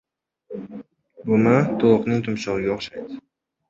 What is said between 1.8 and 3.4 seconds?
tovuqning tumshug‘iga o‘xshaydi.